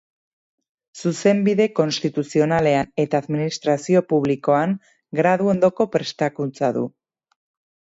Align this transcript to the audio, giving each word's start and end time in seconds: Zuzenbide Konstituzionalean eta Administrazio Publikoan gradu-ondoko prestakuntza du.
Zuzenbide 1.01 1.67
Konstituzionalean 1.79 2.89
eta 3.05 3.21
Administrazio 3.25 4.03
Publikoan 4.15 4.75
gradu-ondoko 5.23 5.91
prestakuntza 5.99 6.75
du. 6.81 6.87